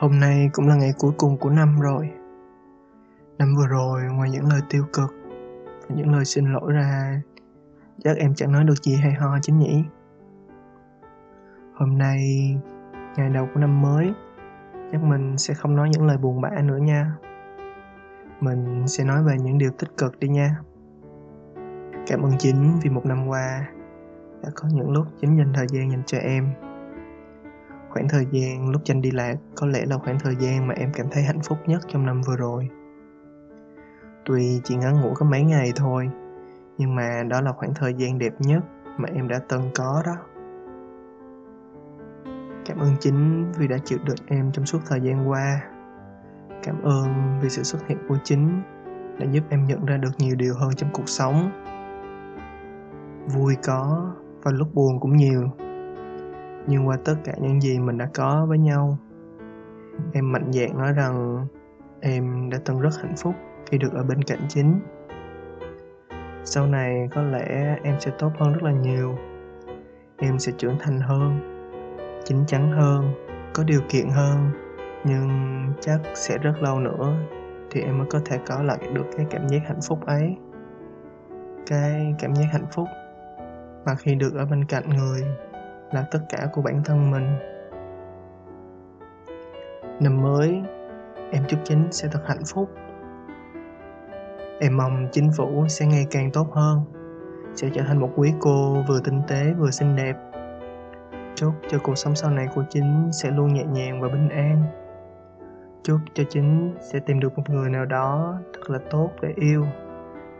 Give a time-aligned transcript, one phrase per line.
[0.00, 2.10] Hôm nay cũng là ngày cuối cùng của năm rồi.
[3.38, 5.10] Năm vừa rồi, ngoài những lời tiêu cực
[5.88, 7.22] và những lời xin lỗi ra,
[8.04, 9.84] chắc em chẳng nói được gì hay ho chính nhỉ?
[11.74, 12.20] Hôm nay,
[13.16, 14.12] ngày đầu của năm mới,
[14.92, 17.12] chắc mình sẽ không nói những lời buồn bã nữa nha.
[18.40, 20.56] Mình sẽ nói về những điều tích cực đi nha.
[22.06, 23.66] Cảm ơn chính vì một năm qua
[24.42, 26.69] đã có những lúc chính dành thời gian dành cho em
[27.90, 30.92] khoảng thời gian lúc tranh đi lạc, có lẽ là khoảng thời gian mà em
[30.94, 32.68] cảm thấy hạnh phúc nhất trong năm vừa rồi.
[34.24, 36.10] Tuy chỉ ngắn ngủ có mấy ngày thôi,
[36.78, 38.62] nhưng mà đó là khoảng thời gian đẹp nhất
[38.98, 40.16] mà em đã từng có đó.
[42.66, 45.60] Cảm ơn chính vì đã chịu đựng em trong suốt thời gian qua.
[46.62, 48.62] Cảm ơn vì sự xuất hiện của chính
[49.18, 51.50] đã giúp em nhận ra được nhiều điều hơn trong cuộc sống.
[53.26, 54.12] Vui có
[54.42, 55.42] và lúc buồn cũng nhiều
[56.66, 58.98] nhưng qua tất cả những gì mình đã có với nhau,
[60.12, 61.46] em mạnh dạn nói rằng
[62.00, 63.34] em đã từng rất hạnh phúc
[63.66, 64.80] khi được ở bên cạnh chính.
[66.44, 69.18] Sau này có lẽ em sẽ tốt hơn rất là nhiều.
[70.18, 71.40] Em sẽ trưởng thành hơn,
[72.24, 73.12] chín chắn hơn,
[73.54, 74.50] có điều kiện hơn.
[75.04, 75.28] Nhưng
[75.80, 77.16] chắc sẽ rất lâu nữa
[77.70, 80.36] thì em mới có thể có lại được cái cảm giác hạnh phúc ấy.
[81.66, 82.88] Cái cảm giác hạnh phúc
[83.86, 85.22] mà khi được ở bên cạnh người
[85.90, 87.26] là tất cả của bản thân mình.
[90.00, 90.62] Năm mới,
[91.32, 92.70] em chúc chính sẽ thật hạnh phúc.
[94.60, 96.80] Em mong chính phủ sẽ ngày càng tốt hơn,
[97.54, 100.16] sẽ trở thành một quý cô vừa tinh tế vừa xinh đẹp.
[101.34, 104.62] Chúc cho cuộc sống sau này của chính sẽ luôn nhẹ nhàng và bình an.
[105.82, 109.64] Chúc cho chính sẽ tìm được một người nào đó thật là tốt để yêu,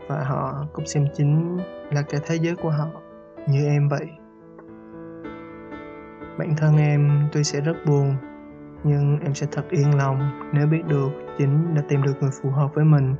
[0.07, 1.57] và họ cũng xem chính
[1.91, 2.87] là cái thế giới của họ
[3.47, 4.09] như em vậy
[6.37, 8.15] bản thân em tuy sẽ rất buồn,
[8.83, 12.49] nhưng em sẽ thật yên lòng nếu biết được chính đã tìm được người phù
[12.49, 13.15] hợp với mình.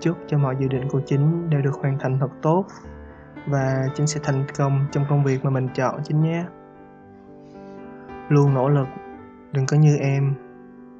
[0.00, 2.64] Chúc cho mọi dự định của chính đều được hoàn thành thật tốt
[3.48, 6.44] và chính sẽ thành công trong công việc mà mình chọn chính nhé.
[8.28, 8.88] Luôn nỗ lực,
[9.52, 10.34] đừng có như em,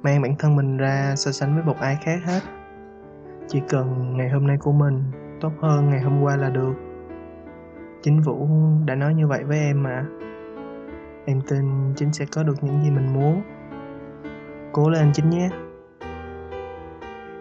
[0.03, 2.39] mang bản thân mình ra so sánh với một ai khác hết.
[3.47, 5.03] Chỉ cần ngày hôm nay của mình
[5.41, 6.73] tốt hơn ngày hôm qua là được.
[8.01, 8.47] Chính vũ
[8.85, 10.05] đã nói như vậy với em mà.
[11.25, 13.41] Em tin chính sẽ có được những gì mình muốn.
[14.71, 15.49] Cố lên chính nhé.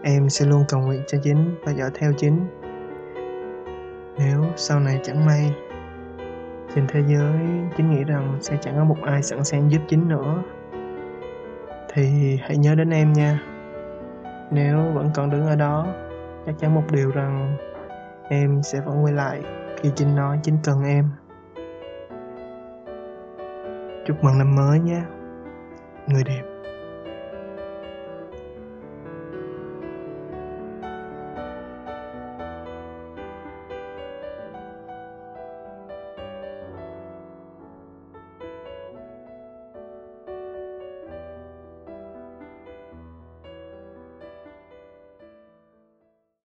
[0.02, 2.46] Em sẽ luôn cầu nguyện cho chính và dõi theo chính.
[4.18, 5.54] Nếu sau này chẳng may
[6.74, 7.32] Trên thế giới
[7.76, 10.42] chính nghĩ rằng sẽ chẳng có một ai sẵn sàng giúp chính nữa,
[11.94, 13.40] Thì hãy nhớ đến em nha.
[14.50, 15.86] Nếu vẫn còn đứng ở đó,
[16.46, 17.56] Chắc chắn một điều rằng
[18.28, 19.42] Em sẽ vẫn quay lại
[19.76, 21.08] khi chính nói chính cần em
[24.06, 25.02] chúc mừng năm mới nhé.
[26.06, 26.51] Người đẹp.